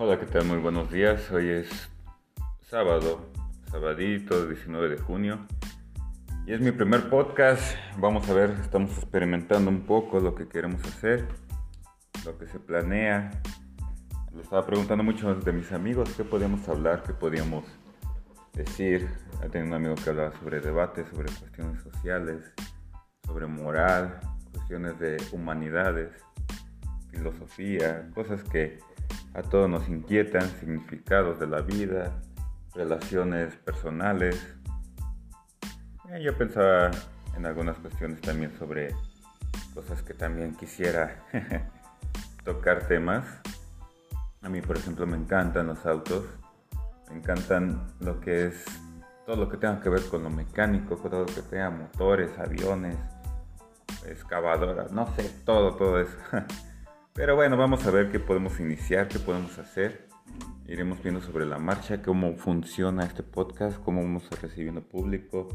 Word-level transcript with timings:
Hola, 0.00 0.16
¿qué 0.20 0.26
tal? 0.26 0.44
Muy 0.44 0.58
buenos 0.58 0.92
días. 0.92 1.28
Hoy 1.32 1.48
es 1.48 1.90
sábado, 2.60 3.26
sabadito, 3.68 4.46
19 4.46 4.90
de 4.90 4.98
junio. 4.98 5.40
Y 6.46 6.52
es 6.52 6.60
mi 6.60 6.70
primer 6.70 7.10
podcast. 7.10 7.74
Vamos 7.98 8.30
a 8.30 8.32
ver, 8.32 8.50
estamos 8.60 8.96
experimentando 8.96 9.68
un 9.68 9.80
poco 9.80 10.20
lo 10.20 10.36
que 10.36 10.48
queremos 10.48 10.84
hacer, 10.84 11.26
lo 12.24 12.38
que 12.38 12.46
se 12.46 12.60
planea. 12.60 13.42
Le 14.32 14.42
estaba 14.42 14.64
preguntando 14.64 15.02
mucho 15.02 15.34
de 15.34 15.52
mis 15.52 15.72
amigos 15.72 16.14
qué 16.16 16.22
podíamos 16.22 16.68
hablar, 16.68 17.02
qué 17.02 17.12
podíamos 17.12 17.64
decir. 18.52 19.10
Tenía 19.50 19.66
un 19.66 19.74
amigo 19.74 19.96
que 19.96 20.10
hablaba 20.10 20.30
sobre 20.38 20.60
debates, 20.60 21.08
sobre 21.08 21.28
cuestiones 21.40 21.82
sociales, 21.82 22.54
sobre 23.26 23.48
moral, 23.48 24.20
cuestiones 24.52 24.96
de 25.00 25.16
humanidades, 25.32 26.12
filosofía, 27.10 28.08
cosas 28.14 28.44
que 28.44 28.78
a 29.34 29.42
todos 29.42 29.68
nos 29.68 29.88
inquietan 29.88 30.48
significados 30.58 31.38
de 31.38 31.46
la 31.46 31.60
vida, 31.60 32.20
relaciones 32.74 33.54
personales. 33.56 34.54
Eh, 36.10 36.22
yo 36.22 36.36
pensaba 36.36 36.90
en 37.36 37.46
algunas 37.46 37.78
cuestiones 37.78 38.20
también 38.20 38.56
sobre 38.58 38.94
cosas 39.74 40.02
que 40.02 40.14
también 40.14 40.54
quisiera 40.54 41.24
tocar 42.44 42.86
temas. 42.88 43.24
A 44.42 44.48
mí, 44.48 44.60
por 44.60 44.76
ejemplo, 44.76 45.06
me 45.06 45.16
encantan 45.16 45.66
los 45.66 45.84
autos, 45.86 46.24
me 47.10 47.18
encantan 47.18 47.94
lo 48.00 48.20
que 48.20 48.46
es 48.46 48.64
todo 49.26 49.36
lo 49.36 49.48
que 49.48 49.58
tenga 49.58 49.80
que 49.80 49.90
ver 49.90 50.02
con 50.04 50.22
lo 50.22 50.30
mecánico, 50.30 50.96
con 50.96 51.10
todo 51.10 51.20
lo 51.20 51.34
que 51.34 51.42
tenga 51.42 51.68
motores, 51.70 52.30
aviones, 52.38 52.96
excavadoras, 54.06 54.90
no 54.90 55.06
sé, 55.14 55.30
todo, 55.44 55.76
todo 55.76 56.00
eso. 56.00 56.16
Pero 57.14 57.34
bueno, 57.34 57.56
vamos 57.56 57.86
a 57.86 57.90
ver 57.90 58.10
qué 58.10 58.20
podemos 58.20 58.60
iniciar, 58.60 59.08
qué 59.08 59.18
podemos 59.18 59.58
hacer. 59.58 60.08
Iremos 60.66 61.02
viendo 61.02 61.20
sobre 61.20 61.46
la 61.46 61.58
marcha 61.58 62.02
cómo 62.02 62.36
funciona 62.36 63.04
este 63.04 63.22
podcast, 63.22 63.82
cómo 63.82 64.02
vamos 64.02 64.28
recibiendo 64.40 64.82
público. 64.82 65.48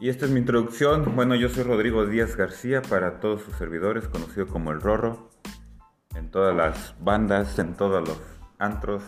Y 0.00 0.08
esta 0.08 0.26
es 0.26 0.30
mi 0.30 0.38
introducción. 0.38 1.16
Bueno, 1.16 1.34
yo 1.34 1.48
soy 1.48 1.64
Rodrigo 1.64 2.06
Díaz 2.06 2.36
García 2.36 2.80
para 2.80 3.18
todos 3.18 3.42
sus 3.42 3.56
servidores, 3.56 4.06
conocido 4.06 4.46
como 4.46 4.70
el 4.70 4.80
Rorro. 4.80 5.30
En 6.14 6.30
todas 6.30 6.56
las 6.56 6.94
bandas, 7.00 7.58
en 7.58 7.74
todos 7.74 8.06
los 8.06 8.20
antros, 8.58 9.02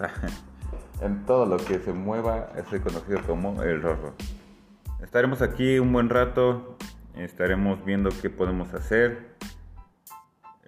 en 1.00 1.24
todo 1.24 1.46
lo 1.46 1.56
que 1.56 1.78
se 1.78 1.92
mueva, 1.92 2.50
soy 2.68 2.80
conocido 2.80 3.22
como 3.26 3.62
el 3.62 3.80
Rorro. 3.80 4.14
Estaremos 5.00 5.40
aquí 5.40 5.78
un 5.78 5.92
buen 5.92 6.10
rato, 6.10 6.76
estaremos 7.14 7.84
viendo 7.84 8.10
qué 8.20 8.28
podemos 8.28 8.74
hacer 8.74 9.30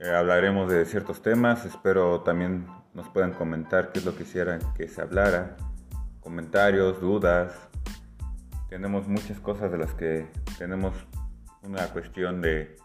eh, 0.02 0.10
hablaremos 0.10 0.68
de 0.68 0.84
ciertos 0.84 1.22
temas, 1.22 1.64
espero 1.64 2.22
también 2.22 2.66
nos 2.92 3.08
puedan 3.08 3.32
comentar 3.32 3.92
qué 3.92 4.00
es 4.00 4.04
lo 4.04 4.16
que 4.16 4.24
quisieran 4.24 4.60
que 4.74 4.88
se 4.88 5.00
hablara, 5.00 5.56
comentarios, 6.20 7.00
dudas. 7.00 7.52
Tenemos 8.68 9.06
muchas 9.06 9.38
cosas 9.38 9.70
de 9.70 9.78
las 9.78 9.94
que 9.94 10.26
tenemos 10.58 10.94
una 11.62 11.86
cuestión 11.88 12.40
de, 12.40 12.76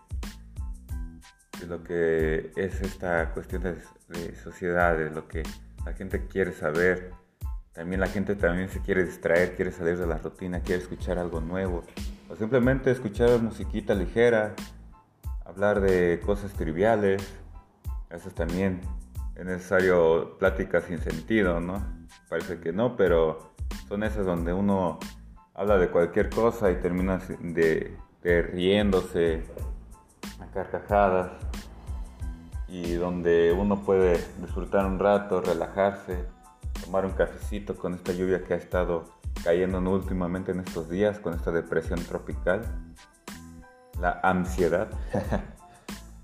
de 1.60 1.68
lo 1.68 1.84
que 1.84 2.52
es 2.56 2.82
esta 2.82 3.32
cuestión 3.34 3.64
de, 3.64 3.78
de 4.10 4.36
sociedad, 4.36 4.96
de 4.96 5.10
lo 5.10 5.28
que 5.28 5.42
la 5.86 5.94
gente 5.94 6.28
quiere 6.28 6.52
saber. 6.52 7.14
También 7.74 8.00
la 8.00 8.08
gente 8.08 8.36
también 8.36 8.70
se 8.70 8.80
quiere 8.82 9.04
distraer, 9.04 9.56
quiere 9.56 9.72
salir 9.72 9.98
de 9.98 10.06
la 10.06 10.20
rutina, 10.20 10.60
quiere 10.60 10.84
escuchar 10.84 11.18
algo 11.18 11.42
nuevo. 11.42 11.84
O 12.30 12.36
simplemente 12.36 12.92
escuchar 12.92 13.40
musiquita 13.42 13.96
ligera, 13.96 14.54
hablar 15.48 15.82
de 15.82 16.20
cosas 16.26 16.52
triviales. 16.54 17.24
Eso 18.10 18.30
también 18.32 18.82
es 19.36 19.46
necesario 19.46 20.38
pláticas 20.38 20.84
sin 20.86 21.00
sentido, 21.00 21.60
¿no? 21.60 21.84
Parece 22.30 22.60
que 22.60 22.74
no, 22.74 22.96
pero 22.96 23.54
son 23.88 24.04
esas 24.04 24.26
donde 24.26 24.54
uno 24.54 25.00
habla 25.54 25.78
de 25.78 25.90
cualquier 25.90 26.30
cosa 26.30 26.70
y 26.72 26.76
termina 26.76 27.20
de, 27.40 27.98
riéndose 28.24 29.44
a 30.40 30.46
carcajadas 30.48 31.32
y 32.68 32.94
donde 32.94 33.54
uno 33.54 33.82
puede 33.84 34.22
disfrutar 34.42 34.86
un 34.86 35.00
rato, 35.00 35.42
relajarse, 35.42 36.26
tomar 36.84 37.06
un 37.06 37.14
cafecito 37.14 37.76
con 37.76 37.94
esta 37.94 38.12
lluvia 38.12 38.44
que 38.44 38.54
ha 38.54 38.58
estado 38.58 39.06
cayendo 39.44 39.80
últimamente 39.80 40.52
en 40.52 40.60
estos 40.60 40.90
días, 40.90 41.20
con 41.20 41.34
esta 41.34 41.52
depresión 41.52 42.00
tropical 42.04 42.62
la 44.00 44.20
ansiedad. 44.24 44.90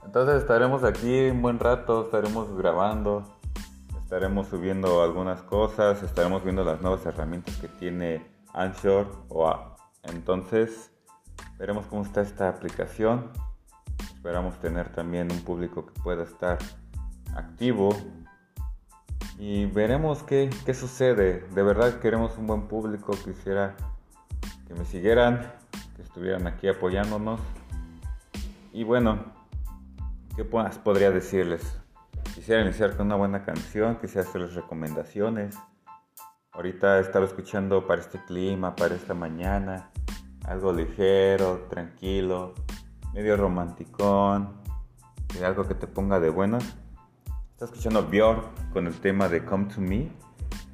Entonces 0.06 0.41
estaremos 0.41 0.84
aquí 0.84 1.29
un 1.29 1.41
buen 1.41 1.59
rato, 1.59 2.06
estaremos 2.06 2.56
grabando, 2.56 3.23
estaremos 4.03 4.47
subiendo 4.47 5.01
algunas 5.01 5.41
cosas, 5.41 6.03
estaremos 6.03 6.44
viendo 6.44 6.63
las 6.63 6.81
nuevas 6.81 7.06
herramientas 7.06 7.56
que 7.57 7.67
tiene 7.67 8.25
Anchor 8.53 9.07
o 9.29 9.73
entonces 10.03 10.91
veremos 11.57 11.85
cómo 11.88 12.03
está 12.03 12.22
esta 12.22 12.50
aplicación. 12.50 13.31
Esperamos 14.16 14.59
tener 14.59 14.89
también 14.89 15.31
un 15.31 15.41
público 15.41 15.85
que 15.85 16.00
pueda 16.01 16.23
estar 16.23 16.59
activo 17.35 17.89
y 19.39 19.66
veremos 19.66 20.23
qué, 20.23 20.50
qué 20.66 20.73
sucede. 20.73 21.47
De 21.53 21.63
verdad 21.63 22.00
queremos 22.00 22.38
un 22.38 22.47
buen 22.47 22.67
público, 22.67 23.13
quisiera 23.25 23.75
que 24.67 24.73
me 24.75 24.85
siguieran, 24.85 25.51
que 25.95 26.03
estuvieran 26.03 26.47
aquí 26.47 26.67
apoyándonos. 26.67 27.39
Y 28.75 28.84
bueno, 28.84 29.19
¿qué 30.35 30.44
más 30.44 30.79
podría 30.79 31.11
decirles? 31.11 31.79
Quisiera 32.34 32.63
iniciar 32.63 32.97
con 32.97 33.06
una 33.06 33.16
buena 33.16 33.45
canción, 33.45 33.97
quisiera 33.97 34.28
hacerles 34.28 34.56
recomendaciones. 34.56 35.56
Ahorita 36.53 36.97
he 36.97 37.01
estado 37.01 37.23
escuchando 37.23 37.85
para 37.85 38.01
este 38.01 38.19
clima, 38.25 38.75
para 38.75 38.95
esta 38.95 39.13
mañana, 39.13 39.91
algo 40.45 40.73
ligero, 40.73 41.67
tranquilo, 41.69 42.56
medio 43.13 43.38
romanticón, 43.38 44.56
algo 45.45 45.67
que 45.67 45.75
te 45.75 45.85
ponga 45.85 46.19
de 46.19 46.31
buenas. 46.31 46.75
Está 47.51 47.66
escuchando 47.66 48.07
Björk 48.07 48.72
con 48.72 48.88
el 48.88 49.00
tema 49.00 49.29
de 49.29 49.45
Come 49.45 49.66
to 49.66 49.81
Me. 49.81 50.09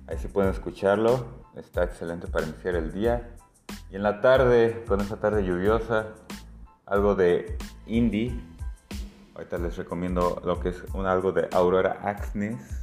Ahí 0.08 0.18
sí 0.18 0.30
pueden 0.30 0.52
escucharlo. 0.52 1.26
Está 1.54 1.84
excelente 1.84 2.28
para 2.28 2.48
iniciar 2.48 2.76
el 2.76 2.94
día. 2.94 3.36
Y 3.92 3.98
en 3.98 4.04
la 4.04 4.22
tarde, 4.22 4.86
con 4.88 5.02
esta 5.02 5.18
tarde 5.18 5.44
lluviosa, 5.44 6.14
algo 6.86 7.14
de 7.16 7.58
indie. 7.90 8.40
Ahorita 9.36 9.58
les 9.58 9.78
recomiendo 9.78 10.42
lo 10.46 10.60
que 10.60 10.70
es 10.70 10.84
un 10.94 11.06
algo 11.06 11.32
de 11.32 11.48
Aurora 11.54 12.00
Axnes, 12.04 12.80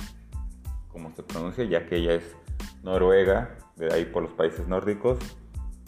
como 0.88 1.12
se 1.14 1.22
pronuncia, 1.22 1.64
ya 1.64 1.86
que 1.86 1.96
ella 1.96 2.14
es 2.14 2.36
noruega, 2.82 3.56
de 3.76 3.92
ahí 3.92 4.04
por 4.06 4.22
los 4.22 4.32
países 4.32 4.66
nórdicos, 4.66 5.18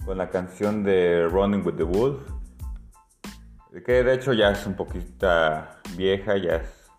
con 0.05 0.19
la 0.19 0.31
canción 0.31 0.85
de 0.85 1.27
Running 1.29 1.65
with 1.65 1.75
the 1.75 1.85
Wolf, 1.85 2.21
que 3.85 4.03
de 4.03 4.15
hecho 4.15 4.33
ya 4.33 4.51
es 4.51 4.67
un 4.67 4.75
poquito 4.75 5.29
vieja, 5.97 6.37
ya 6.37 6.57
es, 6.57 6.91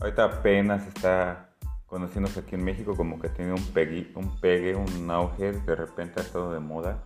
ahorita 0.00 0.24
apenas 0.24 0.86
está 0.86 1.50
conociéndose 1.86 2.40
aquí 2.40 2.54
en 2.54 2.64
México, 2.64 2.96
como 2.96 3.18
que 3.18 3.28
tiene 3.30 3.52
un 3.52 3.64
pegue, 3.68 4.12
un 4.14 4.38
pegue, 4.40 4.74
un 4.74 5.10
auge, 5.10 5.52
de 5.52 5.74
repente 5.74 6.20
ha 6.20 6.22
estado 6.22 6.52
de 6.52 6.60
moda, 6.60 7.02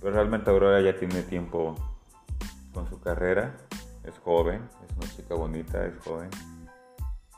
pero 0.00 0.12
realmente 0.12 0.50
Aurora 0.50 0.80
ya 0.80 0.96
tiene 0.96 1.22
tiempo 1.22 1.74
con 2.72 2.88
su 2.88 3.00
carrera. 3.00 3.56
Es 4.04 4.18
joven, 4.18 4.68
es 4.88 4.96
una 4.96 5.14
chica 5.14 5.34
bonita, 5.34 5.86
es 5.86 5.98
joven. 6.04 6.30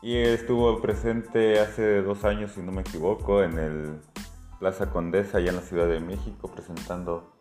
Y 0.00 0.16
estuvo 0.16 0.80
presente 0.80 1.60
hace 1.60 2.02
dos 2.02 2.24
años, 2.24 2.52
si 2.52 2.60
no 2.60 2.72
me 2.72 2.82
equivoco, 2.82 3.42
en 3.42 3.58
el 3.58 4.00
Plaza 4.58 4.90
Condesa, 4.90 5.38
allá 5.38 5.50
en 5.50 5.56
la 5.56 5.62
Ciudad 5.62 5.86
de 5.86 6.00
México, 6.00 6.48
presentando 6.48 7.32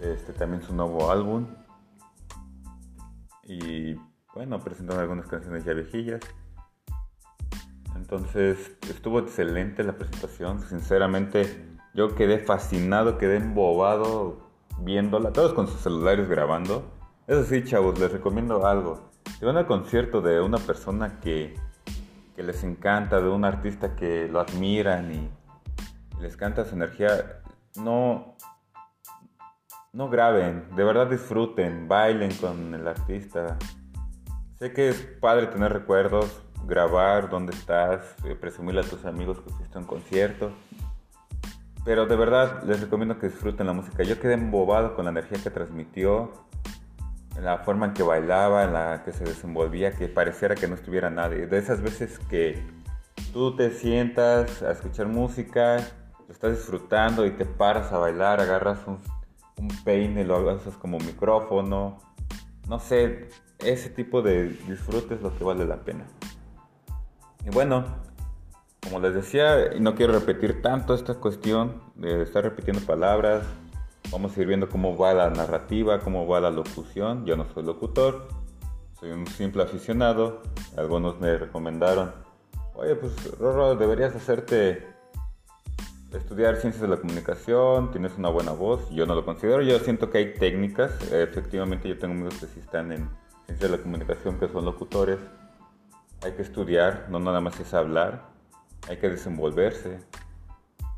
este, 0.00 0.32
también 0.32 0.62
su 0.62 0.74
nuevo 0.74 1.10
álbum. 1.10 1.46
Y 3.42 3.94
bueno, 4.34 4.58
presentando 4.60 5.00
algunas 5.02 5.26
canciones 5.26 5.64
ya 5.64 5.74
viejillas. 5.74 6.20
Entonces 7.94 8.72
estuvo 8.90 9.20
excelente 9.20 9.84
la 9.84 9.96
presentación. 9.96 10.60
Sinceramente, 10.60 11.66
yo 11.94 12.14
quedé 12.14 12.38
fascinado, 12.38 13.18
quedé 13.18 13.36
embobado 13.36 14.50
viéndola, 14.80 15.32
todos 15.32 15.54
con 15.54 15.68
sus 15.68 15.80
celulares 15.80 16.28
grabando. 16.28 16.84
Eso 17.26 17.42
sí, 17.44 17.64
chavos, 17.64 17.98
les 17.98 18.12
recomiendo 18.12 18.66
algo. 18.66 19.10
Si 19.38 19.46
van 19.46 19.56
al 19.56 19.66
concierto 19.66 20.20
de 20.20 20.42
una 20.42 20.58
persona 20.58 21.20
que, 21.20 21.54
que 22.36 22.42
les 22.42 22.62
encanta, 22.64 23.18
de 23.18 23.30
un 23.30 23.46
artista 23.46 23.96
que 23.96 24.28
lo 24.28 24.40
admiran 24.40 25.10
y 25.10 25.30
les 26.20 26.36
canta 26.36 26.66
su 26.66 26.74
energía, 26.74 27.40
no, 27.76 28.36
no 29.94 30.10
graben, 30.10 30.68
de 30.76 30.84
verdad 30.84 31.06
disfruten, 31.06 31.88
bailen 31.88 32.30
con 32.34 32.74
el 32.74 32.86
artista. 32.86 33.56
Sé 34.58 34.74
que 34.74 34.90
es 34.90 35.00
padre 35.18 35.46
tener 35.46 35.72
recuerdos, 35.72 36.42
grabar 36.66 37.30
dónde 37.30 37.54
estás, 37.54 38.16
eh, 38.24 38.36
presumirle 38.38 38.82
a 38.82 38.84
tus 38.84 39.06
amigos 39.06 39.40
que 39.40 39.48
fuiste 39.48 39.78
a 39.78 39.80
un 39.80 39.86
concierto. 39.86 40.52
Pero 41.86 42.04
de 42.04 42.16
verdad 42.16 42.62
les 42.64 42.82
recomiendo 42.82 43.18
que 43.18 43.28
disfruten 43.28 43.66
la 43.66 43.72
música. 43.72 44.02
Yo 44.02 44.20
quedé 44.20 44.34
embobado 44.34 44.94
con 44.94 45.06
la 45.06 45.10
energía 45.10 45.38
que 45.42 45.50
transmitió, 45.50 46.32
la 47.40 47.58
forma 47.58 47.86
en 47.86 47.94
que 47.94 48.02
bailaba, 48.02 48.64
en 48.64 48.72
la 48.72 49.02
que 49.04 49.12
se 49.12 49.24
desenvolvía, 49.24 49.92
que 49.92 50.08
pareciera 50.08 50.54
que 50.54 50.68
no 50.68 50.74
estuviera 50.74 51.10
nadie. 51.10 51.46
De 51.46 51.58
esas 51.58 51.80
veces 51.80 52.18
que, 52.30 52.62
tú 53.32 53.56
te 53.56 53.70
sientas 53.72 54.62
a 54.62 54.70
escuchar 54.70 55.08
música, 55.08 55.78
lo 56.26 56.32
estás 56.32 56.52
disfrutando 56.52 57.26
y 57.26 57.32
te 57.32 57.44
paras 57.44 57.92
a 57.92 57.98
bailar, 57.98 58.40
agarras 58.40 58.78
un, 58.86 59.00
un 59.56 59.68
peine, 59.84 60.24
lo 60.24 60.38
usas 60.54 60.76
como 60.76 60.98
micrófono, 60.98 61.98
no 62.68 62.78
sé, 62.78 63.28
ese 63.58 63.90
tipo 63.90 64.22
de 64.22 64.48
disfrute 64.48 65.14
es 65.14 65.22
lo 65.22 65.36
que 65.36 65.44
vale 65.44 65.64
la 65.64 65.78
pena. 65.82 66.04
Y 67.44 67.50
bueno, 67.50 67.84
como 68.82 69.00
les 69.00 69.14
decía, 69.14 69.70
no 69.80 69.94
quiero 69.94 70.12
repetir 70.12 70.62
tanto 70.62 70.94
esta 70.94 71.14
cuestión 71.14 71.82
de 71.96 72.22
estar 72.22 72.44
repitiendo 72.44 72.86
palabras, 72.86 73.44
vamos 74.14 74.36
a 74.36 74.40
ir 74.40 74.46
viendo 74.46 74.68
cómo 74.68 74.96
va 74.96 75.12
la 75.12 75.28
narrativa, 75.28 75.98
cómo 75.98 76.26
va 76.28 76.40
la 76.40 76.50
locución. 76.50 77.26
Yo 77.26 77.36
no 77.36 77.46
soy 77.52 77.64
locutor, 77.64 78.28
soy 79.00 79.10
un 79.10 79.26
simple 79.26 79.64
aficionado. 79.64 80.40
Algunos 80.76 81.20
me 81.20 81.36
recomendaron, 81.36 82.12
oye, 82.76 82.94
pues 82.94 83.12
Rorro, 83.38 83.74
deberías 83.74 84.14
hacerte 84.14 84.86
estudiar 86.12 86.56
ciencias 86.56 86.80
de 86.80 86.86
la 86.86 86.96
comunicación, 86.96 87.90
tienes 87.90 88.16
una 88.16 88.28
buena 88.28 88.52
voz. 88.52 88.88
Yo 88.90 89.04
no 89.04 89.16
lo 89.16 89.24
considero, 89.24 89.62
yo 89.62 89.78
siento 89.80 90.10
que 90.10 90.18
hay 90.18 90.34
técnicas. 90.34 90.92
Efectivamente, 91.12 91.88
yo 91.88 91.98
tengo 91.98 92.14
amigos 92.14 92.34
que 92.34 92.46
sí 92.46 92.60
están 92.60 92.92
en 92.92 93.10
ciencias 93.46 93.68
de 93.68 93.76
la 93.76 93.82
comunicación, 93.82 94.38
que 94.38 94.46
son 94.46 94.64
locutores 94.64 95.18
hay 96.22 96.32
que 96.32 96.42
estudiar, 96.42 97.06
no 97.10 97.18
nada 97.18 97.40
más 97.40 97.60
es 97.60 97.74
hablar, 97.74 98.30
hay 98.88 98.96
que 98.96 99.10
desenvolverse. 99.10 99.98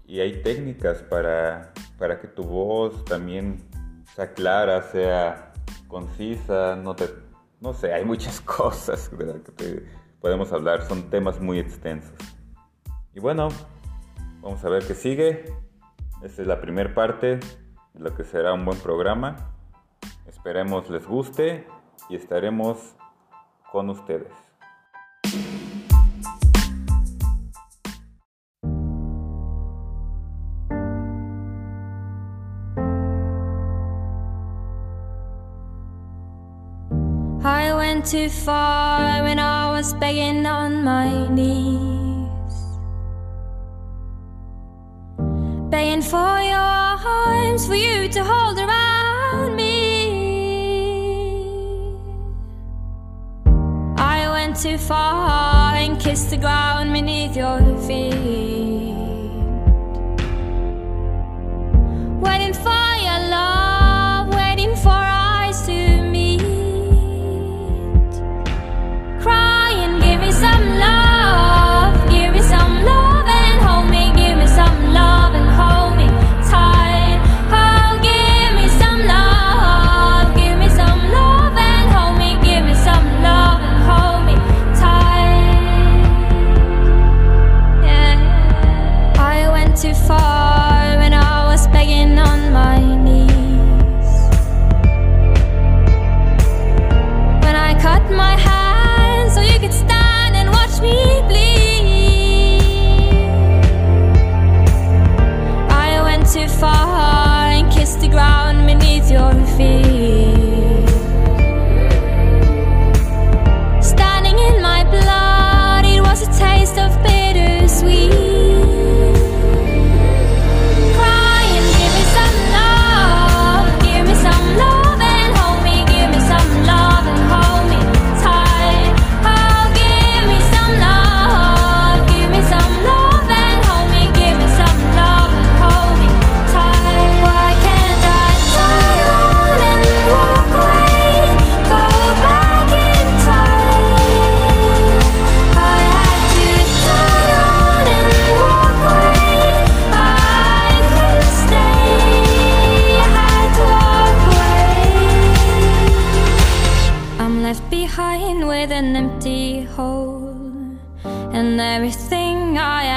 Y 0.06 0.20
hay 0.20 0.40
técnicas 0.42 0.98
para, 1.02 1.72
para 1.98 2.20
que 2.20 2.28
tu 2.28 2.42
voz 2.44 3.04
también 3.04 3.64
sea 4.14 4.32
clara, 4.32 4.82
sea 4.82 5.52
concisa, 5.88 6.76
no, 6.76 6.94
te, 6.94 7.08
no 7.60 7.72
sé, 7.72 7.92
hay 7.92 8.04
muchas 8.04 8.40
cosas 8.42 9.08
que 9.08 9.84
podemos 10.20 10.52
hablar, 10.52 10.86
son 10.86 11.10
temas 11.10 11.40
muy 11.40 11.58
extensos. 11.58 12.14
Y 13.14 13.20
bueno, 13.20 13.48
vamos 14.40 14.64
a 14.64 14.68
ver 14.68 14.86
qué 14.86 14.94
sigue. 14.94 15.44
Esta 16.22 16.42
es 16.42 16.48
la 16.48 16.60
primera 16.60 16.94
parte 16.94 17.36
de 17.36 18.00
lo 18.00 18.14
que 18.14 18.24
será 18.24 18.52
un 18.52 18.64
buen 18.64 18.78
programa. 18.78 19.54
Esperemos 20.26 20.90
les 20.90 21.06
guste 21.06 21.66
y 22.08 22.16
estaremos 22.16 22.94
con 23.70 23.90
ustedes. 23.90 24.45
Too 38.06 38.28
far 38.28 39.24
when 39.24 39.40
I 39.40 39.68
was 39.72 39.92
begging 39.94 40.46
on 40.46 40.84
my 40.84 41.26
knees. 41.26 42.56
Begging 45.70 46.02
for 46.02 46.38
your 46.52 46.76
arms, 47.18 47.66
for 47.66 47.74
you 47.74 48.08
to 48.10 48.22
hold 48.22 48.58
around 48.58 49.56
me. 49.56 49.74
I 53.98 54.30
went 54.30 54.56
too 54.56 54.78
far 54.78 55.74
and 55.74 55.98
kissed 55.98 56.30
the 56.30 56.36
ground 56.36 56.92
beneath 56.92 57.36
your 57.36 57.60
feet. 57.88 58.65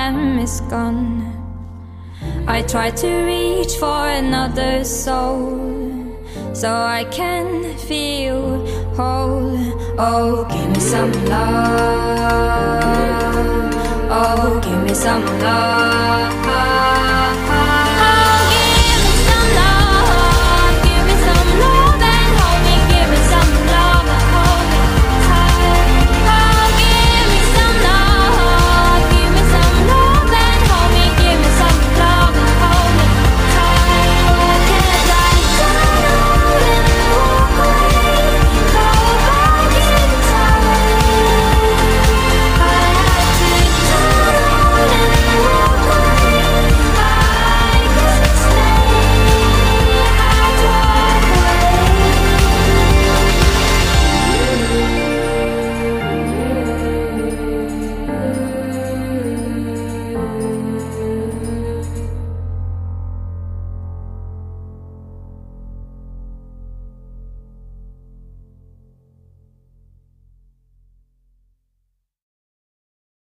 Am 0.10 0.39
is 0.39 0.62
gone. 0.62 1.08
I 2.48 2.62
try 2.63 2.89
to 2.89 3.10
reach 3.32 3.74
for 3.75 4.10
another 4.22 4.84
soul 4.84 5.46
so 6.54 6.70
I 6.74 7.06
can 7.12 7.78
feel 7.78 8.66
whole. 8.98 9.58
Oh, 9.98 10.46
give 10.51 10.70
me 10.74 10.80
some 10.80 11.12
love. 11.25 12.89
Oh, 14.22 14.60
give 14.63 14.82
me 14.84 14.94
some 14.94 15.25
love. 15.42 16.99